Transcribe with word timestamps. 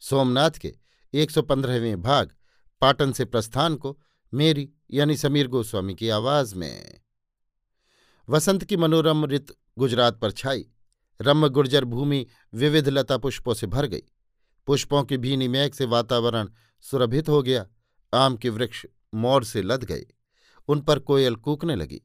सोमनाथ 0.00 0.50
के 0.50 0.74
115वें 1.14 2.02
भाग 2.02 2.30
पाटन 2.80 3.12
से 3.12 3.24
प्रस्थान 3.24 3.76
को 3.76 3.98
मेरी 4.34 4.70
यानी 4.90 5.16
समीर 5.16 5.48
गोस्वामी 5.48 5.94
की 5.94 6.08
आवाज़ 6.08 6.54
में। 6.54 7.00
वसंत 8.28 8.64
की 8.64 8.76
मनोरम 8.76 9.24
ऋत 9.24 9.46
गुजरात 9.78 10.18
पर 10.18 10.30
छाई, 10.30 10.66
रम्य 11.20 11.48
गुर्जर 11.48 11.84
भूमि 11.84 12.26
विविध 12.54 12.88
लता 12.88 13.16
पुष्पों 13.18 13.54
से 13.54 13.66
भर 13.66 13.86
गई। 13.86 14.02
पुष्पों 14.66 15.04
की 15.04 15.16
भीनी 15.16 15.48
मैघ 15.48 15.72
से 15.72 15.84
वातावरण 15.84 16.48
सुरभित 16.80 17.28
हो 17.28 17.42
गया, 17.42 17.66
आम 18.14 18.36
के 18.36 18.48
वृक्ष 18.48 18.86
मोर 19.14 19.44
से 19.44 19.62
लद 19.62 19.84
गए, 19.84 20.06
उन 20.68 20.80
पर 20.80 20.98
कोयल 20.98 21.36
कूकने 21.36 21.76
लगी। 21.76 22.02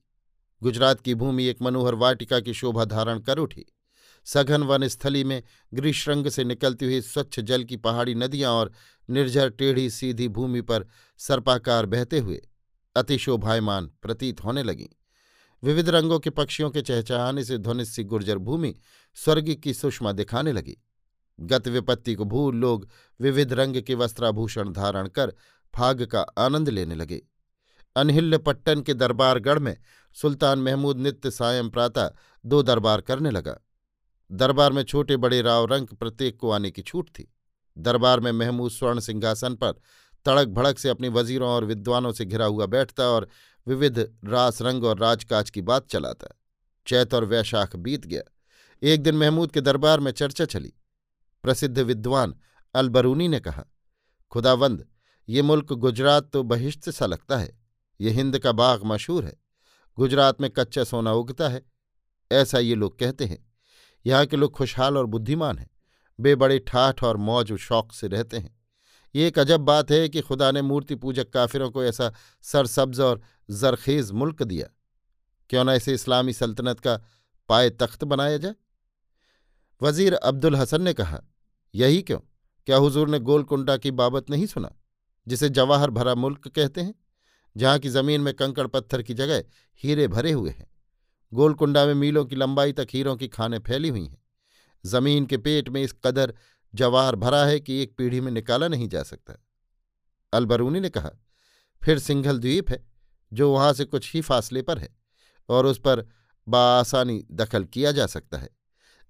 गुजरात 0.63 1.01
की 1.01 1.15
भूमि 1.15 1.45
एक 1.45 1.61
मनोहर 1.61 1.95
वाटिका 1.95 2.39
की 2.39 2.53
शोभा 2.53 2.85
धारण 2.85 3.19
कर 3.19 3.37
उठी। 3.37 3.65
सघन 4.25 4.63
वन 4.63 4.87
स्थली 4.87 5.23
में 5.23 5.43
ग्रीष्रंग 5.73 6.27
से 6.27 6.43
निकलती 6.43 6.85
हुई 6.85 7.01
स्वच्छ 7.01 7.39
जल 7.39 7.63
की 7.63 7.77
पहाड़ी 7.77 8.15
नदियाँ 8.15 8.51
और 8.51 8.71
निर्झर 9.09 9.49
टेढ़ी 9.49 9.89
सीधी 9.89 10.27
भूमि 10.27 10.61
पर 10.61 10.85
सर्पाकार 11.17 11.85
बहते 11.85 12.19
हुए 12.19 12.41
अतिशोभायमान 12.95 13.91
प्रतीत 14.01 14.43
होने 14.43 14.63
लगीं। 14.63 14.87
विविध 15.63 15.89
रंगों 15.89 16.19
के 16.19 16.29
पक्षियों 16.29 16.69
के 16.69 16.81
चहचहाने 16.81 17.43
से 17.43 17.57
ध्वनि 17.57 17.85
सी 17.85 18.03
गुर्जर 18.03 18.37
भूमि 18.37 18.75
स्वर्ग 19.15 19.53
की 19.63 19.73
सुषमा 19.73 20.11
दिखाने 20.11 20.51
लगी। 20.51 20.77
गत 21.39 21.67
विपत्ति 21.67 22.15
को 22.15 22.25
भूल 22.25 22.55
लोग 22.55 22.89
विविध 23.21 23.53
रंग 23.53 23.81
के 23.81 23.95
वस्त्राभूषण 23.95 24.73
धारण 24.73 25.07
कर 25.07 25.33
फाग 25.75 26.05
का 26.05 26.21
आनंद 26.21 26.69
लेने 26.69 26.95
लगे। 26.95 27.21
अनहिल्य 27.95 28.37
पट्टन 28.37 28.81
के 28.81 28.93
दरबारगढ़ 28.93 29.59
में 29.59 29.77
सुल्तान 30.13 30.59
महमूद 30.59 30.97
नित्य 30.97 31.31
सायं 31.31 31.69
प्रातः 31.69 32.11
दो 32.45 32.63
दरबार 32.63 33.01
करने 33.01 33.29
लगा। 33.29 33.59
दरबार 34.33 34.71
में 34.71 34.83
छोटे 34.83 35.17
बड़े 35.17 35.41
राव 35.41 35.65
रंग 35.65 35.87
प्रत्येक 35.87 36.37
को 36.37 36.51
आने 36.51 36.71
की 36.71 36.81
छूट 36.81 37.09
थी। 37.09 37.33
दरबार 37.77 38.19
में 38.19 38.31
महमूद 38.31 38.71
स्वर्ण 38.71 38.99
सिंहासन 38.99 39.55
पर 39.55 39.71
तड़क 40.25 40.47
भड़क 40.47 40.79
से 40.79 40.89
अपने 40.89 41.09
वजीरों 41.09 41.49
और 41.49 41.65
विद्वानों 41.65 42.11
से 42.11 42.25
घिरा 42.25 42.45
हुआ 42.45 42.65
बैठता 42.65 43.03
और 43.03 43.27
विविध 43.67 44.15
रास, 44.25 44.61
रंग 44.61 44.83
और 44.83 44.99
राजकाज 44.99 45.49
की 45.49 45.61
बात 45.61 45.87
चलाता। 45.87 46.39
चैत 46.87 47.13
और 47.13 47.25
वैशाख 47.25 47.75
बीत 47.75 48.05
गया। 48.05 48.21
एक 48.83 49.03
दिन 49.03 49.15
महमूद 49.15 49.51
के 49.51 49.61
दरबार 49.61 49.99
में 49.99 50.11
चर्चा 50.11 50.45
चली। 50.45 50.73
प्रसिद्ध 51.43 51.79
विद्वान 51.79 52.35
अलबरूनी 52.75 53.27
ने 53.27 53.39
कहा, 53.39 53.65
खुदावंद, 54.31 54.87
ये 55.29 55.41
मुल्क 55.41 55.73
गुजरात 55.73 56.29
तो 56.33 56.43
बहिश्त 56.43 56.89
सा 56.89 57.05
लगता 57.05 57.37
है। 57.37 57.59
ये 58.01 58.09
हिंद 58.09 58.39
का 58.39 58.51
बाग 58.51 58.83
मशहूर 58.83 59.25
है। 59.25 59.37
गुजरात 59.97 60.41
में 60.41 60.49
कच्चा 60.49 60.83
सोना 60.83 61.13
उगता 61.13 61.49
है। 61.49 61.65
ऐसा 62.31 62.59
ये 62.59 62.75
लोग 62.75 62.99
कहते 62.99 63.25
हैं। 63.25 63.52
यहाँ 64.05 64.25
के 64.25 64.37
लोग 64.37 64.51
खुशहाल 64.51 64.97
और 64.97 65.05
बुद्धिमान 65.05 65.57
हैं। 65.57 65.69
वे 66.19 66.35
बड़े 66.35 66.59
ठाठ 66.59 67.03
और 67.03 67.17
मौज 67.17 67.53
शौक 67.53 67.91
से 67.91 68.07
रहते 68.07 68.37
हैं। 68.37 68.55
ये 69.15 69.27
एक 69.27 69.39
अजब 69.39 69.61
बात 69.61 69.91
है 69.91 70.09
कि 70.09 70.21
खुदा 70.21 70.51
ने 70.51 70.61
मूर्ति 70.61 70.95
पूजक 70.95 71.29
काफिरों 71.29 71.69
को 71.71 71.83
ऐसा 71.83 72.11
सरसब्ज 72.41 72.99
और 72.99 73.21
जरखेज 73.51 74.11
मुल्क 74.11 74.43
दिया। 74.43 74.67
क्यों 75.49 75.63
ना 75.63 75.73
इसे 75.73 75.93
इस्लामी 75.93 76.33
सल्तनत 76.33 76.79
का 76.79 76.95
पाए 77.49 77.69
तख्त 77.69 78.03
बनाया 78.03 78.37
जाए? 78.37 78.55
वज़ीर 79.81 80.13
अब्दुल 80.13 80.55
हसन 80.55 80.81
ने 80.81 80.93
कहा, 80.93 81.21
यही 81.73 82.01
क्यों? 82.01 82.19
क्या 82.67 82.77
हुजूर 82.77 83.09
ने 83.09 83.19
गोलकुंडा 83.19 83.77
की 83.77 83.91
बाबत 83.91 84.29
नहीं 84.29 84.45
सुना, 84.45 84.71
जिसे 85.27 85.49
जवाहर 85.49 85.89
भरा 85.89 86.15
मुल्क 86.15 86.47
कहते 86.47 86.81
हैं, 86.81 86.93
जहाँ 87.57 87.79
की 87.79 87.89
ज़मीन 87.89 88.21
में 88.21 88.33
कंकड़ 88.33 88.67
पत्थर 88.67 89.01
की 89.01 89.13
जगह 89.13 89.43
हीरे 89.83 90.07
भरे 90.07 90.31
हुए 90.31 90.49
हैं? 90.49 90.72
गोलकुंडा 91.33 91.85
में 91.85 91.93
मीलों 91.93 92.25
की 92.25 92.35
लंबाई 92.35 92.71
तक 92.71 92.87
हीरों 92.93 93.15
की 93.15 93.27
खानें 93.27 93.59
फैली 93.59 93.89
हुई 93.89 94.05
हैं। 94.05 94.23
ज़मीन 94.85 95.25
के 95.25 95.37
पेट 95.37 95.69
में 95.69 95.83
इस 95.83 95.95
कदर 96.03 96.33
जवाहर 96.75 97.15
भरा 97.15 97.45
है 97.45 97.59
कि 97.59 97.81
एक 97.83 97.95
पीढ़ी 97.97 98.21
में 98.21 98.31
निकाला 98.31 98.67
नहीं 98.67 98.89
जा 98.89 99.03
सकता। 99.03 99.45
अलबरूनी 100.33 100.79
ने 100.79 100.89
कहा, 100.89 101.11
फिर 101.83 101.99
सिंघल 101.99 102.39
द्वीप 102.39 102.69
है, 102.69 102.87
जो 103.33 103.51
वहाँ 103.51 103.73
से 103.73 103.85
कुछ 103.85 104.13
ही 104.13 104.21
फासले 104.21 104.61
पर 104.61 104.77
है, 104.77 104.95
और 105.49 105.65
उस 105.65 105.79
पर 105.79 106.07
बासानी 106.47 107.25
दखल 107.31 107.63
किया 107.63 107.91
जा 107.91 108.05
सकता 108.05 108.37
है, 108.37 108.49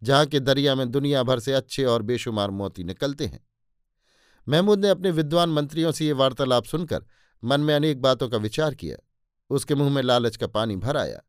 जहाँ 0.03 0.25
के 0.25 0.40
दरिया 0.40 0.75
में 0.75 0.91
दुनिया 0.91 1.23
भर 1.23 1.40
से 1.40 1.53
अच्छे 1.53 1.85
और 1.85 2.01
बेशुमार 2.01 2.51
मोती 2.51 2.84
निकलते 2.84 3.25
हैं। 3.25 3.47
महमूद 4.50 4.79
ने 4.79 4.90
अपने 4.90 5.11
विद्वान 5.11 5.50
मंत्रियों 5.50 5.91
से 5.91 6.05
ये 6.05 6.11
वार्तालाप 6.11 6.63
सुनकर 6.63 7.05
मन 7.44 7.61
में 7.61 7.75
अनेक 7.75 8.01
बातों 8.01 8.29
का 8.29 8.38
विचार 8.38 8.75
किया। 8.75 8.97
उसके 9.50 9.75
मुँह 9.75 9.90
में 9.90 10.01
लालच 10.01 10.38
का 10.38 10.47
पानी 10.47 10.75
भर 10.75 10.97
आया। 10.97 11.22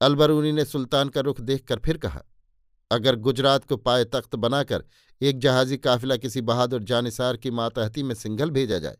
अलबरूनी 0.00 0.52
ने 0.52 0.64
सुल्तान 0.64 1.08
का 1.08 1.20
रुख 1.20 1.40
देखकर 1.42 1.78
फिर 1.78 1.96
कहा, 1.98 2.22
अगर 2.90 3.16
गुजरात 3.18 3.64
को 3.64 3.76
पाए 3.78 4.04
तख्त 4.06 4.34
बनाकर 4.36 4.84
एक 5.20 5.38
जहाजी 5.40 5.76
काफिला 5.78 6.16
किसी 6.16 6.40
बहादुर 6.42 6.82
जानिसार 6.84 7.36
की 7.36 7.50
मातहती 7.52 8.02
में 8.02 8.14
सिंघल 8.14 8.50
भेजा 8.50 8.78
जाए, 8.78 8.96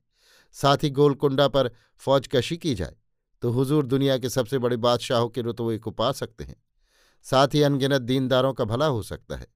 साथ 0.54 0.84
ही 0.84 0.90
गोलकुंडा 0.92 1.48
पर 1.48 1.70
फौजकशी 2.02 2.56
की 2.56 2.74
जाए 2.74 2.96
तो 3.42 3.50
हुजूर 3.50 3.86
दुनिया 3.86 4.16
के 4.18 4.28
सबसे 4.30 4.58
बड़े 4.58 4.76
बादशाहों 4.78 5.28
के 5.28 5.42
रुतवे 5.42 5.78
को 5.78 5.90
पा 5.92 6.10
सकते 6.14 6.44
हैं, 6.44 6.56
साथ 7.24 7.54
ही 7.54 7.62
अनगिनत 7.62 8.02
दीनदारों 8.02 8.52
का 8.52 8.64
भला 8.64 8.86
हो 8.86 9.02
सकता 9.04 9.36
है। 9.36 9.46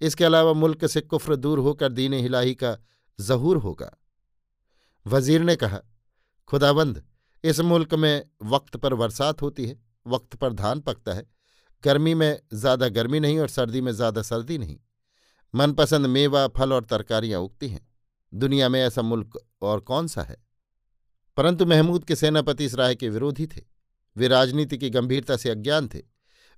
इसके 0.00 0.24
अलावा 0.24 0.52
मुल्क 0.54 0.86
से 0.86 1.00
कुफ्र 1.02 1.36
दूर 1.36 1.58
होकर 1.58 1.92
दीन 1.92 2.12
हिलाही 2.14 2.54
का 2.54 2.76
जहूर 3.18 3.56
होगा। 3.58 3.90
वज़ीर 5.06 5.42
ने 5.42 5.56
कहा, 5.56 5.80
खुदाबंद, 6.50 7.02
इस 7.44 7.60
मुल्क 7.62 7.94
में 7.94 8.24
वक्त 8.44 8.76
पर 8.76 8.94
बरसात 8.94 9.42
होती 9.42 9.66
है। 9.66 9.80
वक्त 10.06 10.34
पर 10.34 10.52
धान 10.52 10.80
पकता 10.80 11.12
है। 11.12 11.26
गर्मी 11.84 12.14
में 12.14 12.40
ज़्यादा 12.54 12.88
गर्मी 12.88 13.20
नहीं 13.20 13.38
और 13.38 13.48
सर्दी 13.48 13.80
में 13.80 13.92
ज़्यादा 13.92 14.22
सर्दी 14.22 14.58
नहीं। 14.58 14.78
मनपसंद 15.54 16.06
मेवा, 16.06 16.48
फल 16.48 16.72
और 16.72 16.84
तरकारियाँ 16.84 17.40
उगती 17.40 17.68
हैं। 17.68 17.88
दुनिया 18.34 18.68
में 18.68 18.82
ऐसा 18.82 19.02
मुल्क 19.02 19.38
और 19.62 19.80
कौन 19.80 20.06
सा 20.06 20.22
है? 20.22 20.36
परंतु 21.36 21.66
महमूद 21.66 22.04
के 22.04 22.16
सेनापति 22.16 22.64
इस 22.64 22.74
राय 22.74 22.94
के 22.94 23.08
विरोधी 23.08 23.46
थे। 23.46 23.60
वे 24.16 24.28
राजनीति 24.28 24.78
की 24.78 24.90
गंभीरता 24.90 25.36
से 25.36 25.50
अज्ञान 25.50 25.88
थे। 25.88 26.02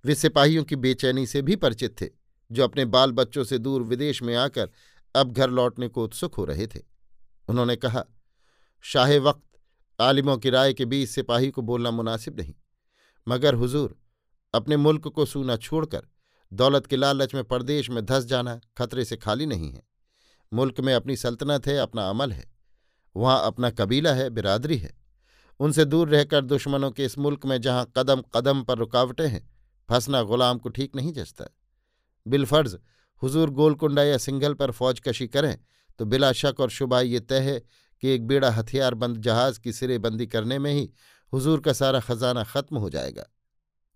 वे 0.05 0.15
सिपाहियों 0.15 0.65
की 0.65 0.77
बेचैनी 0.77 1.27
से 1.27 1.43
भी 1.43 1.57
परिचित 1.57 2.01
थे, 2.01 2.09
जो 2.53 2.65
अपने 2.65 2.85
बाल 2.85 3.13
बच्चों 3.13 3.45
से 3.45 3.59
दूर 3.59 3.83
विदेश 3.83 4.23
में 4.23 4.37
आकर 4.37 4.71
अब 5.17 5.33
घर 5.33 5.51
लौटने 5.51 5.89
को 5.89 6.05
उत्सुक 6.05 6.35
हो 6.35 6.45
रहे 6.45 6.67
थे। 6.67 6.81
उन्होंने 7.49 7.77
कहा, 7.77 8.05
शाह 8.83 9.19
वक्त, 9.19 9.43
आलिमों 10.01 10.39
की 10.39 10.51
राय 10.51 10.75
के 10.75 10.85
बीच 10.85 11.09
सिपाही 11.09 11.51
को 11.51 11.63
बोलना 11.63 11.91
मुनासिब 11.91 12.41
नहीं। 12.41 12.55
मगर 13.29 13.55
हुजूर, 13.55 13.97
अपने 14.55 14.77
मुल्क 14.77 15.09
को 15.09 15.27
सूना 15.27 15.57
छोड़कर, 15.57 16.03
दौलत 16.53 16.87
के 16.87 16.97
लालच 16.97 17.35
में 17.35 17.45
परदेश 17.45 17.91
में 17.91 18.05
धस 18.07 18.25
जाना 18.25 18.61
खतरे 18.79 19.05
से 19.05 19.17
खाली 19.17 19.47
नहीं 19.47 19.73
है। 19.73 19.83
मुल्क 20.53 20.81
में 20.81 20.95
अपनी 20.95 21.17
सल्तनत 21.17 21.67
है, 21.67 21.77
अपना 21.77 22.09
अमल 22.11 22.33
है। 22.33 22.53
वहाँ 23.17 23.47
अपना 23.47 23.71
कबीला 23.71 24.13
है, 24.13 24.31
बिरादरी 24.31 24.77
है। 24.77 24.95
उनसे 25.61 25.85
दूर 25.85 26.09
रहकर 26.09 26.45
दुश्मनों 26.45 26.91
के 26.91 27.05
इस 27.05 27.19
मुल्क 27.19 27.47
में 27.47 27.61
जहाँ 27.61 27.93
कदम 27.97 28.23
कदम 28.35 28.63
पर 28.63 28.79
रुकावटें 28.79 29.29
हैं, 29.29 29.51
फंसना 29.89 30.23
गुलाम 30.23 30.59
को 30.59 30.69
ठीक 30.69 30.97
नहीं 30.97 31.13
जचता। 31.13 31.45
बिलफर्ज, 32.27 32.79
हुजूर 33.23 33.51
गोलकुंडा 33.51 34.03
या 34.03 34.19
सिंघल 34.19 34.55
पर 34.55 34.71
फौजकशी 34.71 35.27
करें 35.29 35.59
तो 35.99 36.05
बिला 36.05 36.33
शक 36.33 36.55
और 36.61 36.71
शुबा 36.71 37.01
ये 37.01 37.21
तय 37.21 37.41
है 37.41 37.61
कि 38.03 38.09
एक 38.09 38.27
बेड़ा 38.27 38.51
हथियारबंद 38.51 39.19
जहाज़ 39.19 39.61
की 39.61 39.73
सिरेबंदी 39.73 40.27
करने 40.27 40.59
में 40.59 40.73
ही 40.73 40.91
हुजूर 41.35 41.61
का 41.61 41.73
सारा 41.73 42.01
खजाना 42.01 42.45
खत्म 42.45 42.77
हो 42.77 42.91
जाएगा। 42.91 43.27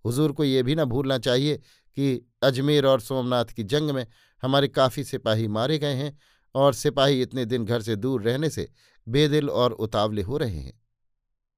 हुजूर 0.04 0.32
को 0.32 0.44
ये 0.44 0.62
भी 0.62 0.74
ना 0.74 0.84
भूलना 0.84 1.18
चाहिए 1.18 1.56
कि 1.96 2.30
अजमेर 2.42 2.86
और 2.86 3.00
सोमनाथ 3.00 3.44
की 3.44 3.64
जंग 3.64 3.90
में 3.90 4.06
हमारे 4.42 4.68
काफ़ी 4.68 5.04
सिपाही 5.04 5.48
मारे 5.48 5.78
गए 5.78 5.94
हैं 5.94 6.18
और 6.54 6.74
सिपाही 6.74 7.22
इतने 7.22 7.44
दिन 7.44 7.64
घर 7.64 7.82
से 7.82 7.96
दूर 7.96 8.22
रहने 8.22 8.50
से 8.50 8.68
बेदिल 9.08 9.50
और 9.50 9.72
उतावले 9.72 10.22
हो 10.22 10.36
रहे 10.36 10.58
हैं। 10.58 10.82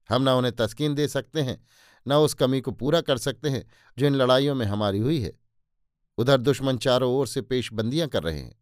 हम 0.09 0.21
ना 0.21 0.35
उन्हें 0.35 0.55
तस्कीन 0.55 0.95
दे 0.95 1.07
सकते 1.07 1.41
हैं, 1.41 1.65
न 2.07 2.13
उस 2.13 2.33
कमी 2.33 2.61
को 2.61 2.71
पूरा 2.71 3.01
कर 3.01 3.17
सकते 3.17 3.49
हैं 3.49 3.65
जो 3.97 4.05
इन 4.05 4.15
लड़ाइयों 4.15 4.55
में 4.55 4.65
हमारी 4.65 4.99
हुई 4.99 5.19
है। 5.19 5.33
उधर 6.17 6.37
दुश्मन 6.37 6.77
चारों 6.77 7.13
ओर 7.13 7.27
से 7.27 7.41
पेशबंदियाँ 7.41 8.07
कर 8.07 8.23
रहे 8.23 8.39
हैं। 8.39 8.55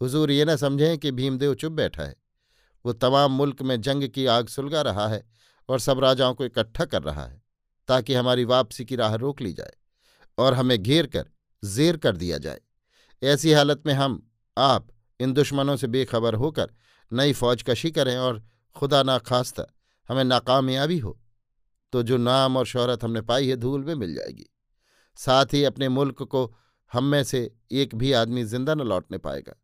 हुजूर 0.00 0.30
ये 0.30 0.44
न 0.44 0.56
समझें 0.56 0.98
कि 0.98 1.10
भीमदेव 1.10 1.54
चुप 1.54 1.72
बैठा 1.72 2.02
है। 2.02 2.16
वो 2.86 2.92
तमाम 2.92 3.32
मुल्क 3.32 3.62
में 3.62 3.80
जंग 3.80 4.08
की 4.08 4.26
आग 4.26 4.48
सुलगा 4.48 4.82
रहा 4.82 5.08
है 5.08 5.24
और 5.68 5.80
सब 5.80 6.00
राजाओं 6.00 6.34
को 6.34 6.44
इकट्ठा 6.44 6.84
कर 6.84 7.02
रहा 7.02 7.24
है, 7.24 7.42
ताकि 7.88 8.14
हमारी 8.14 8.44
वापसी 8.46 8.84
की 8.84 8.96
राह 8.96 9.14
रोक 9.16 9.40
ली 9.40 9.52
जाए 9.52 9.74
और 10.38 10.54
हमें 10.54 10.82
घेर 10.82 11.06
कर, 11.06 11.26
जेर 11.62 11.96
कर 11.96 12.16
दिया 12.16 12.38
जाए। 12.38 12.60
ऐसी 13.22 13.52
हालत 13.52 13.82
में 13.86 13.92
हम, 13.94 14.22
आप, 14.56 14.88
इन 15.20 15.32
दुश्मनों 15.32 15.76
से 15.76 15.86
बेखबर 15.88 16.34
होकर 16.34 16.74
नई 17.12 17.32
फौज 17.32 17.62
कशी 17.62 17.90
करें 17.90 18.16
और 18.16 18.42
खुदा 18.76 19.02
ना 19.02 19.18
खास्ता, 19.20 19.64
हमें 20.08 20.24
नाकामयाबी 20.24 20.98
हो 20.98 21.18
तो 21.92 22.02
जो 22.02 22.16
नाम 22.16 22.56
और 22.56 22.66
शोहरत 22.66 23.04
हमने 23.04 23.20
पाई 23.22 23.48
है 23.48 23.56
धूल 23.56 23.84
में 23.84 23.94
मिल 23.94 24.14
जाएगी। 24.14 24.46
साथ 25.18 25.52
ही 25.54 25.62
अपने 25.64 25.88
मुल्क 25.88 26.22
को 26.22 26.42
हम 26.92 27.04
में 27.04 27.22
से 27.24 27.40
एक 27.72 27.94
भी 27.94 28.12
आदमी 28.12 28.42
ज़िंदा 28.44 28.74
न 28.74 28.80
लौटने 28.82 29.18
पाएगा। 29.18 29.54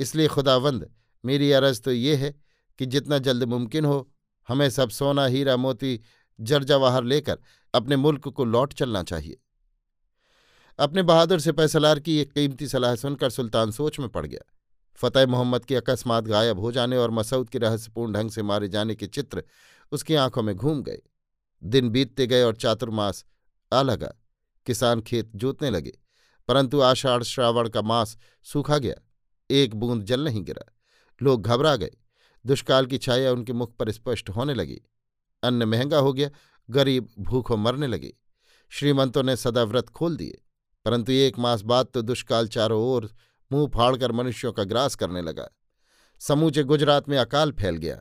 इसलिए 0.00 0.28
खुदावंद, 0.28 0.88
मेरी 1.24 1.50
अरज 1.52 1.80
तो 1.82 1.92
ये 1.92 2.14
है 2.16 2.34
कि 2.78 2.86
जितना 2.86 3.18
जल्द 3.18 3.44
मुमकिन 3.44 3.84
हो 3.84 4.10
हमें 4.50 4.68
सब 4.70 4.90
सोना, 4.90 5.26
हीरा, 5.26 5.56
मोती, 5.56 6.00
जर्जवाहर 6.40 7.04
लेकर 7.04 7.38
अपने 7.74 7.96
मुल्क 7.96 8.28
को 8.28 8.44
लौट 8.44 8.72
चलना 8.72 9.02
चाहिए। 9.02 9.36
अपने 10.78 11.02
बहादुर 11.02 11.40
से 11.40 11.52
पैसलार 11.52 12.00
की 12.00 12.16
एक 12.18 12.32
कीमती 12.32 12.68
सलाह 12.68 12.94
सुनकर 12.94 13.30
सुल्तान 13.30 13.70
सोच 13.70 13.98
में 13.98 14.08
पड़ 14.08 14.26
गया। 14.26 14.40
फतेह 14.98 15.26
मोहम्मद 15.26 15.64
के 15.64 15.76
अकस्मात 15.76 16.24
गायब 16.24 16.58
हो 16.58 16.72
जाने 16.72 16.96
और 16.96 17.10
मसूद 17.10 17.48
के 17.48 17.58
रहस्यपूर्ण 17.58 18.12
ढंग 18.12 18.30
से 18.30 18.42
मारे 18.42 18.68
जाने 18.68 18.94
के 18.94 19.06
चित्र 19.06 19.42
उसकी 19.92 20.14
आँखों 20.14 20.42
में 20.42 20.54
घूम 20.56 20.82
गए। 20.82 20.98
दिन 21.62 21.88
बीतते 21.88 22.26
गए 22.26 22.42
और 22.42 22.56
चातुर्मास 22.56 23.24
आ 23.72 23.82
लगा 23.82 24.12
किसान 24.66 25.00
खेत 25.00 25.30
जोतने 25.34 25.70
लगे, 25.70 25.92
परंतु 26.48 26.80
आषाढ़, 26.80 27.22
श्रावण 27.22 27.68
का 27.68 27.82
मास 27.82 28.16
सूखा 28.42 28.78
गया। 28.78 28.94
एक 29.50 29.74
बूंद 29.74 30.02
जल 30.02 30.24
नहीं 30.24 30.42
गिरा। 30.44 30.72
लोग 31.20 31.42
घबरा 31.42 31.74
गए। 31.76 31.90
दुष्काल 32.44 32.86
की 32.86 32.98
छाया 32.98 33.32
उनके 33.32 33.52
मुख 33.52 33.76
पर 33.76 33.90
स्पष्ट 33.90 34.30
होने 34.30 34.54
लगी। 34.54 34.80
अन्न 35.42 35.64
महँगा 35.64 35.98
हो 35.98 36.12
गया, 36.12 36.30
गरीब 36.68 37.08
भूखों 37.20 37.56
मरने 37.56 37.86
लगे। 37.86 38.12
श्रीमंतों 38.72 39.22
ने 39.22 39.36
सदा 39.36 39.62
व्रत 39.64 39.88
खोल 39.88 40.16
दिए, 40.16 40.38
परंतु 40.86 41.12
एक 41.12 41.38
मास 41.38 41.62
बाद 41.62 41.88
तो 41.94 42.02
दुष्काल 42.02 42.48
चारों 42.48 42.82
ओर 42.84 43.10
मुँह 43.50 43.68
फाड़कर 43.68 44.12
मनुष्यों 44.12 44.52
का 44.52 44.64
ग्रास 44.64 44.94
करने 44.94 45.22
लगा। 45.22 45.48
समूचे 46.20 46.62
गुजरात 46.64 47.08
में 47.08 47.16
अकाल 47.18 47.52
फैल 47.52 47.76
गया। 47.76 48.00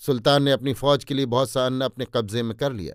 सुल्तान 0.00 0.42
ने 0.42 0.52
अपनी 0.52 0.72
फौज 0.74 1.04
के 1.04 1.14
लिए 1.14 1.26
बहुत 1.26 1.50
सा 1.50 1.64
अन्न 1.66 1.80
अपने 1.82 2.06
कब्जे 2.14 2.42
में 2.42 2.56
कर 2.56 2.72
लिया। 2.72 2.94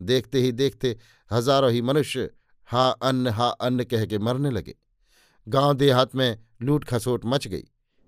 देखते 0.00 0.40
ही 0.40 0.52
देखते 0.52 0.96
हज़ारों 1.30 1.70
ही 1.70 1.82
मनुष्य 1.82 2.30
हा 2.68 2.88
अन्न 3.02 3.28
हा 3.28 3.48
अन्न 3.48 3.84
कह 3.84 4.04
के 4.06 4.18
मरने 4.18 4.50
लगे। 4.50 4.74
गाँव 5.46 5.74
देहात 5.74 6.14
में 6.14 6.38
लूट 6.62 6.84
खसोट 6.84 7.24
मच 7.24 7.46
गई। 7.46 7.64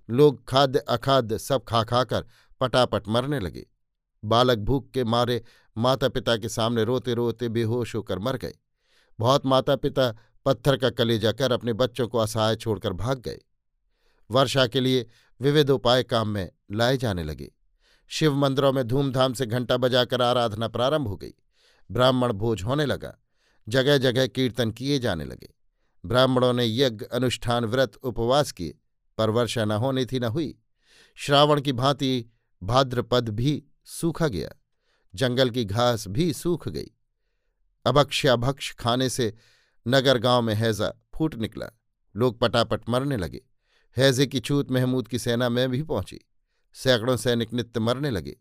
लोग 0.09 0.47
खाद्य, 0.47 0.79
अखाद्य 0.79 1.37
सब 1.37 1.63
खा 1.63 1.83
खाकर 1.83 2.25
पटापट 2.61 3.07
मरने 3.07 3.39
लगे। 3.39 3.67
बालक 4.25 4.57
भूख 4.57 4.89
के 4.91 5.03
मारे 5.03 5.43
माता 5.77 6.09
पिता 6.09 6.37
के 6.37 6.49
सामने 6.49 6.83
रोते 6.83 7.13
रोते 7.13 7.49
बेहोश 7.49 7.95
होकर 7.95 8.19
मर 8.19 8.37
गए। 8.37 8.53
बहुत 9.19 9.45
माता 9.45 9.75
पिता 9.75 10.15
पत्थर 10.45 10.77
का 10.77 10.89
कलेजा 10.89 11.31
कर 11.31 11.51
अपने 11.51 11.73
बच्चों 11.73 12.07
को 12.07 12.17
असहाय 12.17 12.55
छोड़कर 12.55 12.93
भाग 12.93 13.19
गए। 13.19 13.39
वर्षा 14.31 14.67
के 14.67 14.79
लिए 14.79 15.09
विविध 15.41 15.69
उपाय 15.69 16.03
काम 16.03 16.27
में 16.27 16.51
लाए 16.71 16.97
जाने 16.97 17.23
लगे। 17.23 17.53
शिव 18.07 18.35
मंदिरों 18.35 18.73
में 18.73 18.87
धूमधाम 18.87 19.33
से 19.33 19.45
घंटा 19.45 19.77
बजाकर 19.77 20.21
आराधना 20.21 20.67
प्रारंभ 20.67 21.07
हो 21.07 21.17
गई। 21.17 21.33
ब्राह्मण 21.91 22.33
भोज 22.33 22.63
होने 22.63 22.85
लगा। 22.85 23.17
जगह 23.69 23.97
जगह 23.97 24.27
कीर्तन 24.27 24.71
किए 24.71 24.99
जाने 24.99 25.25
लगे। 25.25 25.53
ब्राह्मणों 26.05 26.53
ने 26.53 26.65
यज्ञ, 26.65 27.05
अनुष्ठान, 27.05 27.65
व्रत, 27.65 27.95
उपवास 27.95 28.51
किए। 28.51 28.77
पर 29.17 29.29
वर्षा 29.29 29.65
न 29.65 29.71
होने 29.71 30.05
थी 30.05 30.19
न 30.19 30.23
हुई। 30.23 30.57
श्रावण 31.17 31.61
की 31.61 31.73
भांति 31.73 32.25
भाद्रपद 32.61 33.29
भी 33.29 33.63
सूखा 33.85 34.27
गया, 34.27 34.49
जंगल 35.13 35.49
की 35.49 35.65
घास 35.65 36.07
भी 36.07 36.31
सूख 36.33 36.67
गई। 36.67 36.91
अभक्ष्याभक्ष 37.85 38.73
खाने 38.73 39.09
से 39.09 39.33
नगर 39.85 40.17
गाँव 40.17 40.41
में 40.41 40.53
हैजा 40.53 40.91
फूट 41.15 41.35
निकला। 41.35 41.69
लोग 42.15 42.39
पटापट 42.39 42.89
मरने 42.89 43.17
लगे। 43.17 43.41
हैजे 43.97 44.25
की 44.27 44.39
छूत 44.39 44.71
महमूद 44.71 45.07
की 45.07 45.19
सेना 45.19 45.49
में 45.49 45.69
भी 45.69 45.83
पहुँची। 45.83 46.19
सैकड़ों 46.75 47.17
सैनिक 47.17 47.53
नित्य 47.53 47.79
मरने 47.79 48.09
लगे। 48.09 48.35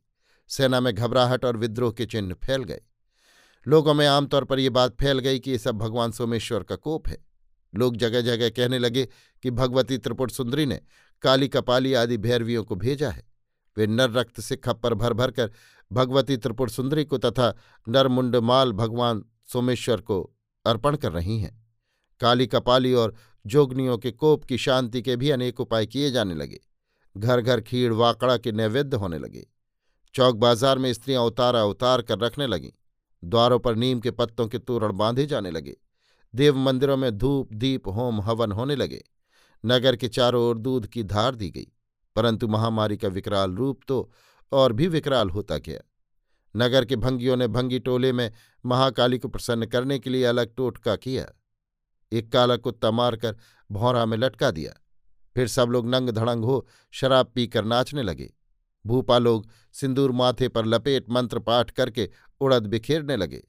सेना 0.49 0.81
में 0.81 0.95
घबराहट 0.95 1.45
और 1.45 1.57
विद्रोह 1.57 1.93
के 1.93 2.07
चिन्ह 2.07 2.35
फैल 2.35 2.65
गए। 2.65 2.81
लोगों 3.67 3.95
में 3.95 4.07
आमतौर 4.07 4.45
पर 4.45 4.59
ये 4.59 4.71
बात 4.71 4.97
फैल 5.01 5.19
गई 5.19 5.39
कि 5.39 5.51
ये 5.51 5.59
सब 5.59 5.79
भगवान 5.79 6.13
सोमेश्वर 6.13 6.63
का 6.63 6.77
कोप 6.77 7.09
है। 7.09 7.25
लोग 7.77 7.97
जगह 7.97 8.21
जगह 8.21 8.49
कहने 8.49 8.79
लगे 8.79 9.09
कि 9.45 9.51
भगवती 9.51 9.99
त्रिपुट 9.99 10.31
सुंदरी 10.31 10.67
ने 10.67 10.81
काली 11.23 11.49
कपाली 11.49 11.95
आदि 11.95 12.17
भैरवियों 12.19 12.65
को 12.65 12.77
भेजा 12.77 13.11
है। 13.11 13.25
वे 13.77 13.87
नर 13.87 14.11
रक्त 14.11 14.41
से 14.41 14.57
खप्पर 14.57 14.95
भर 14.95 15.13
भर 15.13 15.31
कर 15.31 15.51
भगवती 15.91 16.37
त्रिपुर 16.37 16.71
सुंदरी 16.71 17.05
को 17.05 17.19
तथा 17.19 17.55
नरमुंडमाल 17.87 18.73
भगवान 18.73 19.25
सोमेश्वर 19.53 20.01
को 20.01 20.21
अर्पण 20.65 20.97
कर 20.97 21.13
रही 21.13 21.39
हैं। 21.41 21.55
काली 22.21 22.47
कपाली 22.47 22.93
और 22.93 23.15
जोगनियों 23.45 23.99
के 23.99 24.11
कोप 24.11 24.45
की 24.45 24.59
शांति 24.59 25.03
के 25.03 25.17
भी 25.17 25.31
अनेक 25.31 25.61
उपाय 25.61 25.87
किए 25.87 26.11
जाने 26.11 26.35
लगे। 26.35 26.61
घर 27.17 27.41
घर 27.41 27.61
खीड़ 27.61 27.93
वाकड़ा 27.93 28.37
के 28.37 28.53
नैवेद्य 28.53 28.97
होने 28.97 29.19
लगे। 29.19 29.47
चौक 30.15 30.37
बाज़ार 30.37 30.79
में 30.79 30.93
स्त्रियाँ 30.93 31.23
उतारा 31.23 31.65
उतार 31.65 32.03
कर 32.03 32.19
रखने 32.19 32.47
लगीं। 32.47 32.71
द्वारों 33.23 33.59
पर 33.59 33.77
नीम 33.77 34.01
के 34.01 34.11
पत्तों 34.11 34.47
के 34.49 34.59
तोरण 34.59 34.93
बांधे 34.93 35.27
जाने 35.27 35.51
लगे। 35.51 35.77
देव 36.35 36.57
मंदिरों 36.57 36.97
में 36.97 37.11
धूप, 37.13 37.53
दीप, 37.53 37.89
होम, 37.89 38.21
हवन 38.21 38.53
होने 38.53 38.77
लगे। 38.77 39.03
नगर 39.65 39.97
के 39.97 40.09
चारों 40.09 40.43
ओर 40.45 40.59
दूध 40.59 40.87
की 40.87 41.03
धार 41.03 41.35
दी 41.35 41.51
गई, 41.51 41.67
परंतु 42.17 42.49
महामारी 42.49 42.97
का 42.97 43.09
विकराल 43.09 43.55
रूप 43.55 43.81
तो 43.89 44.11
और 44.53 44.73
भी 44.73 44.87
विकराल 44.89 45.31
होता 45.31 45.59
गया। 45.59 45.81
नगर 46.55 46.85
के 46.85 46.97
भंगियों 46.97 47.37
ने 47.37 47.47
भंगी 47.49 47.79
टोले 47.79 48.13
में 48.13 48.31
महाकाली 48.65 49.19
को 49.19 49.29
प्रसन्न 49.29 49.67
करने 49.67 49.99
के 49.99 50.11
लिए 50.11 50.25
अलग 50.25 50.55
टोटका 50.57 50.97
किया। 50.97 51.27
एक 52.13 52.31
काला 52.33 52.57
कुत्ता 52.57 52.91
मारकर 52.91 53.37
भौरा 53.71 54.05
में 54.07 54.17
लटका 54.17 54.51
दिया। 54.51 54.73
फिर 55.37 55.49
सब 55.49 55.69
लोग 55.69 55.89
नंग 55.89 56.11
धड़ंग 56.11 56.45
हो 56.45 56.67
शराब 56.93 57.33
पीकर 57.35 57.65
नाचने 57.65 58.03
लगे। 58.03 58.33
भूपा 58.85 59.19
लोग 59.19 59.49
सिंदूर 59.75 60.13
माथे 60.13 60.49
पर 60.49 60.67
लपेट 60.67 61.11
मंत्र 61.11 61.39
पाठ 61.39 61.71
करके 61.71 62.09
उड़द 62.41 62.67
बिखेरने 62.67 63.17
लगे। 63.17 63.43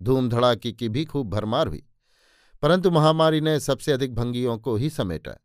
धूम 0.00 0.28
धड़ाकी 0.28 0.72
की 0.72 0.88
भी 0.88 1.04
खूब 1.04 1.30
भरमार 1.30 1.68
हुई। 1.68 1.82
परंतु 2.62 2.90
महामारी 2.90 3.40
ने 3.40 3.58
सबसे 3.60 3.92
अधिक 3.92 4.14
भंगियों 4.14 4.58
को 4.58 4.76
ही 4.76 4.90
समेटा। 4.90 5.36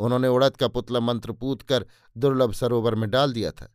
उन्होंने 0.00 0.28
उड़द 0.28 0.56
का 0.56 0.68
पुतला 0.68 1.00
मंत्र 1.00 1.32
पूत 1.32 1.62
कर 1.62 1.86
दुर्लभ 2.16 2.52
सरोवर 2.52 2.94
में 2.94 3.10
डाल 3.10 3.32
दिया 3.32 3.50
था। 3.50 3.68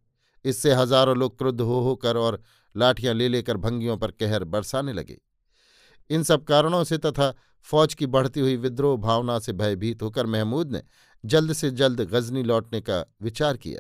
इससे 0.46 0.74
हज़ारों 0.74 1.16
लोग 1.18 1.38
क्रुद्ध 1.38 1.60
हो 1.62 1.80
होकर 1.80 2.18
और 2.18 2.42
लाठियाँ 2.76 3.14
ले 3.14 3.28
लेकर 3.28 3.58
भंगियों 3.58 3.98
पर 3.98 4.12
कहर 4.12 4.44
बरसाने 4.44 4.94
लगे। 4.94 5.18
इन 6.10 6.24
सब 6.24 6.44
कारणों 6.44 6.84
से 6.84 6.98
तथा 6.98 7.34
फौज 7.68 7.94
की 7.94 8.06
बढ़ती 8.06 8.40
हुई 8.40 8.56
विद्रोह 8.56 8.98
भावना 8.98 9.38
से 9.40 9.54
भयभीत 9.54 10.02
होकर 10.02 10.26
महमूद 10.26 10.72
ने 10.72 10.82
जल्द 11.24 11.54
से 11.54 11.72
जल्द 11.72 12.02
गजनी 12.02 12.44
लौटने 12.44 12.82
का 12.82 13.04
विचार 13.22 13.58
किया। 13.58 13.80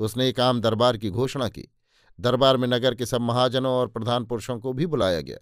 उसने 0.00 0.28
एक 0.28 0.40
आम 0.40 0.60
दरबार 0.60 0.96
की 0.96 1.10
घोषणा 1.10 1.48
की। 1.48 1.68
दरबार 2.18 2.56
में 2.56 2.68
नगर 2.68 2.94
के 2.94 3.06
सब 3.06 3.20
महाजनों 3.20 3.72
और 3.72 3.88
प्रधान 3.88 4.24
पुरुषों 4.24 4.58
को 4.58 4.72
भी 4.72 4.86
बुलाया 4.86 5.20
गया। 5.20 5.38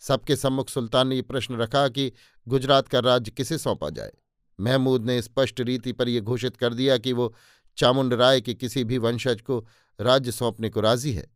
सबके 0.00 0.36
सम्मुख 0.36 0.68
सुल्तान 0.68 1.08
ने 1.08 1.14
ये 1.14 1.22
प्रश्न 1.22 1.56
रखा 1.56 1.88
कि 1.88 2.12
गुजरात 2.48 2.88
का 2.88 2.98
राज्य 2.98 3.30
किसे 3.30 3.58
सौंपा 3.58 3.90
जाए? 3.90 4.12
महमूद 4.60 5.04
ने 5.04 5.22
स्पष्ट 5.22 5.60
रीति 5.60 5.92
पर 5.92 6.08
यह 6.08 6.20
घोषित 6.20 6.56
कर 6.56 6.74
दिया 6.74 6.98
कि 6.98 7.12
वो 7.12 7.34
चामुंड 7.76 8.14
राय 8.14 8.40
के 8.40 8.54
किसी 8.54 8.84
भी 8.84 8.98
वंशज 8.98 9.40
को 9.40 9.66
राज्य 10.00 10.32
सौंपने 10.32 10.68
को 10.68 10.80
राज़ी 10.80 11.12
है। 11.12 11.26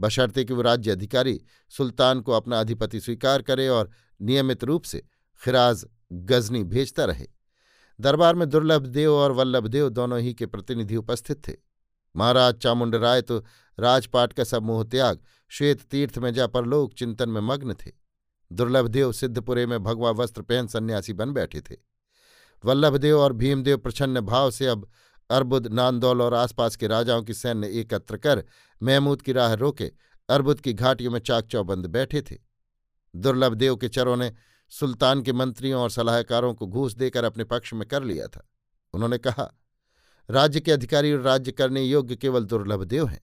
बशर्ते 0.00 0.44
कि 0.44 0.54
वो 0.54 0.62
राज्य 0.62 0.90
अधिकारी 0.90 1.40
सुल्तान 1.68 2.20
को 2.20 2.32
अपना 2.32 2.60
अधिपति 2.60 3.00
स्वीकार 3.00 3.42
करे 3.42 3.68
और 3.68 3.90
नियमित 4.22 4.64
रूप 4.64 4.82
से 4.82 5.02
खिराज 5.44 5.84
गजनी 6.12 6.64
भेजता 6.64 7.04
रहे। 7.04 7.26
दरबार 8.00 8.34
में 8.34 8.48
दुर्लभ 8.48 8.86
देव 8.86 9.12
और 9.12 9.32
वल्लभ 9.32 9.66
देव 9.66 9.88
दोनों 9.88 10.20
ही 10.20 10.34
के 10.34 10.46
प्रतिनिधि 10.46 10.96
उपस्थित 10.96 11.48
थे। 11.48 11.52
महाराज 12.16 12.54
चामुंड 12.54 12.94
राय 12.94 13.22
तो 13.22 13.38
राजपाट 13.78 14.32
का 14.32 14.44
सब 14.44 14.62
मोह 14.62 14.84
त्याग 14.84 15.18
श्वेत 15.48 15.80
तीर्थ 15.80 16.18
में 16.18 16.34
जा 16.34 16.46
परलोक 16.46 16.94
चिंतन 16.94 17.28
में 17.28 17.40
मग्न 17.40 17.74
थे। 17.74 18.03
दुर्लभदेव 18.52 19.12
सिद्धपुरे 19.12 19.66
में 19.66 19.82
भगवा 19.82 20.10
वस्त्र 20.10 20.42
पहन 20.42 20.66
सन्यासी 20.66 21.12
बन 21.12 21.32
बैठे 21.32 21.60
थे। 21.60 21.76
वल्लभदेव 22.64 23.20
और 23.20 23.32
भीमदेव 23.32 23.76
प्रछन्न 23.76 24.20
भाव 24.20 24.50
से 24.50 24.66
अब 24.66 24.88
अर्बुद, 25.30 25.66
नांदौल 25.66 26.22
और 26.22 26.34
आसपास 26.34 26.76
के 26.76 26.86
राजाओं 26.86 27.22
की 27.22 27.34
सैन्य 27.34 27.68
एकत्र 27.68 28.16
कर 28.16 28.44
महमूद 28.82 29.22
की 29.22 29.32
राह 29.32 29.52
रोके, 29.52 29.92
अर्बुद 30.28 30.60
की 30.60 30.72
घाटियों 30.72 31.10
में 31.10 31.20
चाक 31.20 31.46
चौबंद 31.46 31.86
बैठे 31.86 32.22
थे। 32.22 32.36
दुर्लभदेव 33.16 33.76
के 33.76 33.88
चरों 33.88 34.16
ने 34.16 34.32
सुल्तान 34.70 35.22
के 35.22 35.32
मंत्रियों 35.32 35.82
और 35.82 35.90
सलाहकारों 35.90 36.54
को 36.54 36.66
घूस 36.66 36.94
देकर 36.94 37.24
अपने 37.24 37.44
पक्ष 37.44 37.74
में 37.74 37.88
कर 37.88 38.02
लिया 38.02 38.26
था। 38.26 38.48
उन्होंने 38.92 39.18
कहा, 39.18 39.54
राज्य 40.30 40.60
के 40.60 40.72
अधिकारी 40.72 41.12
और 41.12 41.20
राज्य 41.20 41.52
करने 41.52 41.82
योग्य 41.82 42.16
केवल 42.16 42.44
दुर्लभ 42.44 42.84
देव 42.84 43.06
हैं। 43.06 43.20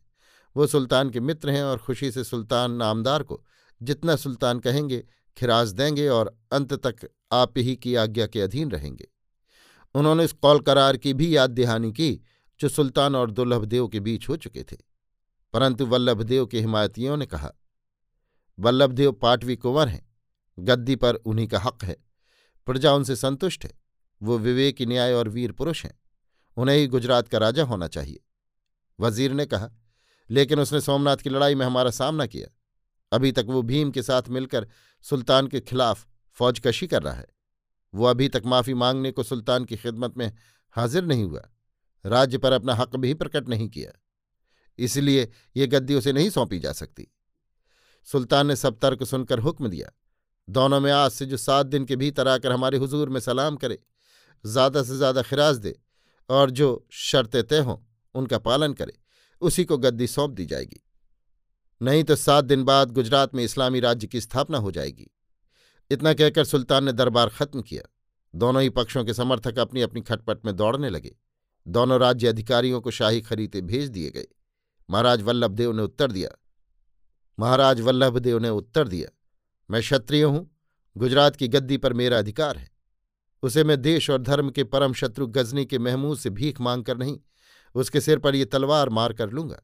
वो 0.57 0.67
सुल्तान 0.67 1.09
के 1.09 1.19
मित्र 1.19 1.49
हैं 1.49 1.63
और 1.63 1.77
खुशी 1.77 2.11
से 2.11 2.23
सुल्तान 2.23 2.71
नामदार 2.71 3.23
को 3.23 3.45
जितना 3.83 4.15
सुल्तान 4.15 4.59
कहेंगे 4.59 5.07
खिराज 5.37 5.71
देंगे 5.71 6.07
और 6.07 6.39
अंत 6.51 6.73
तक 6.73 6.95
आप 7.31 7.57
ही 7.57 7.75
की 7.75 7.95
आज्ञा 7.95 8.27
के 8.27 8.41
अधीन 8.41 8.71
रहेंगे। 8.71 9.07
उन्होंने 9.95 10.23
इस 10.23 10.31
कौल 10.31 10.59
करार 10.59 10.97
की 10.97 11.13
भी 11.13 11.35
याद 11.35 11.49
दहानी 11.49 11.91
की, 11.91 12.21
जो 12.59 12.69
सुल्तान 12.69 13.15
और 13.15 13.31
दुर्लभदेव 13.31 13.87
के 13.87 13.99
बीच 13.99 14.29
हो 14.29 14.35
चुके 14.35 14.63
थे। 14.63 14.77
परंतु 15.53 15.85
वल्लभदेव 15.85 16.45
के 16.45 16.59
हिमायतियों 16.59 17.17
ने 17.17 17.25
कहा, 17.25 17.51
वल्लभदेव 18.59 19.11
पाटवी 19.11 19.55
कुंवर 19.55 19.87
हैं, 19.87 20.15
गद्दी 20.59 20.95
पर 20.95 21.15
उन्हीं 21.15 21.47
का 21.47 21.59
हक 21.59 21.83
है। 21.83 21.97
प्रजा 22.65 22.93
उनसे 22.93 23.15
संतुष्ट 23.15 23.63
है, 23.63 23.81
वो 24.23 24.37
विवेक 24.37 24.81
न्याय 24.81 25.13
और 25.13 25.29
वीर 25.29 25.51
पुरुष 25.51 25.85
हैं, 25.85 25.99
उन्हें 26.57 26.77
ही 26.77 26.87
गुजरात 26.87 27.27
का 27.27 27.37
राजा 27.37 27.63
होना 27.63 27.87
चाहिए। 27.87 28.19
वज़ीर 28.99 29.31
ने 29.31 29.45
कहा, 29.45 29.69
लेकिन 30.29 30.59
उसने 30.59 30.81
सोमनाथ 30.81 31.17
की 31.17 31.29
लड़ाई 31.29 31.55
में 31.55 31.65
हमारा 31.65 31.91
सामना 31.91 32.25
किया। 32.25 32.47
अभी 33.11 33.31
तक 33.31 33.45
वो 33.47 33.61
भीम 33.61 33.91
के 33.91 34.01
साथ 34.01 34.29
मिलकर 34.29 34.67
सुल्तान 35.05 35.47
के 35.47 35.59
खिलाफ 35.59 36.05
फौजकशी 36.37 36.87
कर 36.87 37.01
रहा 37.03 37.13
है। 37.13 37.27
वो 37.93 38.05
अभी 38.05 38.27
तक 38.29 38.43
माफ़ी 38.45 38.73
मांगने 38.73 39.11
को 39.11 39.23
सुल्तान 39.23 39.65
की 39.65 39.77
खिदमत 39.77 40.17
में 40.17 40.31
हाजिर 40.75 41.03
नहीं 41.03 41.23
हुआ। 41.23 41.41
राज्य 42.05 42.37
पर 42.37 42.51
अपना 42.51 42.73
हक 42.75 42.95
भी 42.95 43.13
प्रकट 43.13 43.49
नहीं 43.49 43.67
किया। 43.69 43.91
इसलिए 44.79 45.29
ये 45.57 45.67
गद्दी 45.67 45.95
उसे 45.95 46.13
नहीं 46.13 46.29
सौंपी 46.29 46.59
जा 46.59 46.71
सकती। 46.71 47.07
सुल्तान 48.07 48.47
ने 48.47 48.55
सब 48.55 48.79
तर्क 48.79 49.03
सुनकर 49.03 49.39
हुक्म 49.39 49.67
दिया। 49.67 49.91
दोनों 50.47 50.79
में 50.79 50.91
आज 50.91 51.11
से 51.11 51.25
जो 51.25 51.37
सात 51.37 51.65
दिन 51.65 51.85
के 51.85 51.95
भीतर 51.95 52.27
आकर 52.27 52.51
हमारे 52.51 52.77
हुजूर 52.77 53.09
में 53.09 53.19
सलाम 53.19 53.55
करे, 53.55 53.79
ज़्यादा 54.45 54.83
से 54.83 54.97
ज़्यादा 54.97 55.21
खिराज 55.21 55.57
दे 55.57 55.75
और 56.29 56.49
जो 56.49 56.87
शर्तें 56.91 57.43
तय 57.43 57.59
हों, 57.59 57.77
उनका 58.15 58.37
पालन 58.39 58.73
करे, 58.73 58.93
उसी 59.41 59.65
को 59.65 59.77
गद्दी 59.77 60.07
सौंप 60.07 60.31
दी 60.31 60.45
जाएगी। 60.45 60.81
नहीं 61.81 62.03
तो 62.03 62.15
सात 62.15 62.45
दिन 62.45 62.63
बाद 62.63 62.91
गुजरात 62.91 63.35
में 63.35 63.43
इस्लामी 63.43 63.79
राज्य 63.79 64.07
की 64.07 64.21
स्थापना 64.21 64.57
हो 64.57 64.71
जाएगी। 64.71 65.09
इतना 65.91 66.13
कहकर 66.13 66.43
सुल्तान 66.43 66.83
ने 66.83 66.91
दरबार 66.91 67.29
खत्म 67.29 67.61
किया। 67.61 67.83
दोनों 68.33 68.61
ही 68.61 68.69
पक्षों 68.69 69.03
के 69.05 69.13
समर्थक 69.13 69.59
अपनी 69.59 69.81
अपनी 69.81 70.01
खटपट 70.01 70.45
में 70.45 70.55
दौड़ने 70.55 70.89
लगे। 70.89 71.15
दोनों 71.65 71.99
राज्य 71.99 72.27
अधिकारियों 72.27 72.81
को 72.81 72.91
शाही 72.91 73.21
खरीदे 73.21 73.61
भेज 73.61 73.89
दिए 73.89 74.09
गए। 74.09 74.27
महाराज 74.89 75.21
वल्लभदेव 75.21 75.71
ने 75.71 75.81
उत्तर 75.81 76.11
दिया। 76.11 76.29
महाराज 77.37 77.81
वल्लभदेव 77.81 78.39
ने 78.39 78.49
उत्तर 78.49 78.87
दिया, 78.87 79.09
मैं 79.69 79.81
क्षत्रिय 79.81 80.23
हूँ, 80.23 80.49
गुजरात 80.95 81.35
की 81.35 81.47
गद्दी 81.47 81.77
पर 81.77 81.93
मेरा 81.93 82.17
अधिकार 82.17 82.57
है। 82.57 82.69
उसे 83.43 83.63
मैं 83.63 83.81
देश 83.81 84.09
और 84.09 84.21
धर्म 84.21 84.49
के 84.49 84.63
परम 84.63 84.93
शत्रु 84.93 85.27
गजनी 85.27 85.65
के 85.65 85.79
महमूद 85.79 86.17
से 86.17 86.29
भीख 86.29 86.61
मांगकर 86.61 86.97
नहीं, 86.97 87.17
उसके 87.75 88.01
सिर 88.01 88.19
पर 88.19 88.35
ये 88.35 88.45
तलवार 88.45 88.89
मार 88.89 89.13
कर 89.13 89.29
लूँगा। 89.29 89.61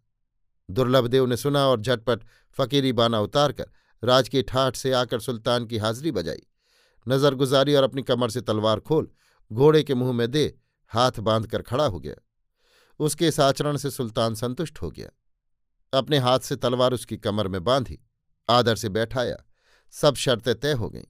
दुर्लभदेव 0.69 1.25
ने 1.25 1.37
सुना 1.37 1.67
और 1.67 1.81
झटपट 1.81 2.23
फकीरी 2.57 2.93
बाना 2.93 3.19
उतारकर 3.19 3.65
राज 4.03 4.29
की 4.29 4.41
ठाठ 4.41 4.75
से 4.75 4.91
आकर 4.91 5.19
सुल्तान 5.19 5.65
की 5.65 5.77
हाजिरी 5.77 6.11
बजाई। 6.11 6.47
नज़र 7.07 7.35
गुजारी 7.35 7.75
और 7.75 7.83
अपनी 7.83 8.01
कमर 8.01 8.29
से 8.29 8.41
तलवार 8.41 8.79
खोल 8.79 9.09
घोड़े 9.51 9.83
के 9.83 9.95
मुँह 9.95 10.11
में 10.11 10.31
दे 10.31 10.57
हाथ 10.87 11.11
बांधकर 11.19 11.61
खड़ा 11.61 11.85
हो 11.85 11.99
गया। 11.99 12.15
उसके 12.99 13.27
इस 13.27 13.39
आचरण 13.39 13.77
से 13.77 13.91
सुल्तान 13.91 14.35
संतुष्ट 14.35 14.81
हो 14.81 14.91
गया। 14.91 15.09
अपने 15.93 16.17
हाथ 16.17 16.39
से 16.39 16.55
तलवार 16.55 16.93
उसकी 16.93 17.17
कमर 17.17 17.47
में 17.47 17.63
बांधी, 17.63 17.99
आदर 18.49 18.75
से 18.75 18.89
बैठाया, 18.89 19.37
सब 19.91 20.15
शर्तें 20.15 20.55
तय 20.55 20.71
हो 20.71 20.89
गईं। 20.89 21.03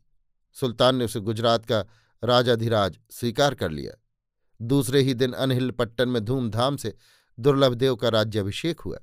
सुल्तान 0.53 0.95
ने 0.95 1.05
उसे 1.05 1.19
गुजरात 1.19 1.65
का 1.65 1.85
राजाधिराज 2.23 2.99
स्वीकार 3.11 3.55
कर 3.55 3.71
लिया। 3.71 3.93
दूसरे 4.61 5.01
ही 5.01 5.13
दिन 5.13 5.33
अनहिल 5.33 5.71
पट्टन 5.71 6.09
में 6.09 6.25
धूमधाम 6.25 6.77
से 6.77 6.93
दुर्लभदेव 7.39 7.95
का 7.95 8.09
राज्याभिषेक 8.09 8.79
हुआ। 8.79 8.97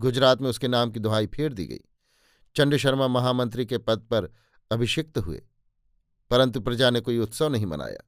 गुजरात 0.00 0.40
में 0.42 0.48
उसके 0.50 0.68
नाम 0.68 0.90
की 0.90 1.00
दुहाई 1.00 1.26
फेर 1.26 1.52
दी 1.52 1.66
गई। 1.66 1.80
चंड 2.56 2.76
शर्मा 2.76 3.08
महामंत्री 3.08 3.66
के 3.66 3.78
पद 3.78 4.06
पर 4.10 4.32
अभिषिक्त 4.70 5.18
हुए, 5.18 5.42
परंतु 6.30 6.60
प्रजा 6.60 6.90
ने 6.90 7.00
कोई 7.00 7.18
उत्सव 7.18 7.48
नहीं 7.48 7.66
मनाया। 7.66 8.06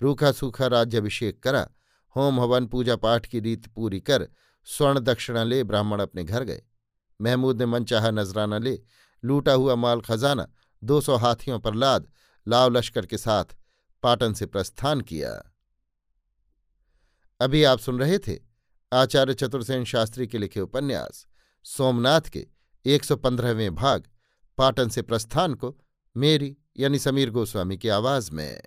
रूखा 0.00 0.32
सूखा 0.32 0.66
राज्याभिषेक 0.66 1.42
करा, 1.42 1.68
होम 2.16 2.40
हवन 2.40 2.66
पूजा 2.66 2.96
पाठ 2.96 3.26
की 3.26 3.40
रीत 3.40 3.66
पूरी 3.66 4.00
कर 4.00 4.28
स्वर्ण 4.66 5.00
दक्षिणा 5.00 5.42
ले 5.44 5.62
ब्राह्मण 5.64 6.00
अपने 6.00 6.24
घर 6.24 6.44
गए। 6.44 6.62
महमूद 7.20 7.58
ने 7.58 7.66
मनचाहा 7.66 8.10
नजराना 8.10 8.58
ले, 8.58 8.78
लूटा 9.22 9.52
हुआ 9.52 9.74
माल 9.74 10.00
खजाना, 10.00 10.46
दो 10.82 11.00
सौ 11.00 11.16
हाथियों 11.16 11.58
पर 11.60 11.74
लाद, 11.74 12.08
लाव 12.46 12.70
लश्कर 12.70 13.06
के 13.06 13.18
साथ 13.18 13.56
पाटन 14.02 14.32
से 14.32 14.46
प्रस्थान 14.46 15.00
किया। 15.00 15.30
अभी 17.40 17.64
आप 17.64 17.78
सुन 17.78 17.98
रहे 17.98 18.18
थे 18.18 18.45
आचार्य 18.92 19.34
चतुर्सेन 19.34 19.84
शास्त्री 19.84 20.26
के 20.26 20.38
लिखे 20.38 20.60
उपन्यास, 20.60 21.26
सोमनाथ 21.64 22.20
के 22.20 22.46
एक 22.86 23.04
सौ 23.04 23.16
पंद्रहवें 23.16 23.74
भाग, 23.74 24.04
पाटन 24.58 24.88
से 24.88 25.02
प्रस्थान 25.02 25.54
को 25.54 25.78
मेरी 26.16 26.56
यानी 26.78 26.98
समीर 26.98 27.30
गोस्वामी 27.30 27.76
की 27.78 27.88
आवाज़ 27.88 28.30
में। 28.32 28.62